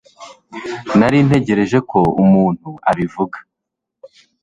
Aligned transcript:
Nari 0.97 1.19
ntegereje 1.27 1.77
ko 1.89 1.99
umuntu 2.23 2.69
abivuga 2.89 3.37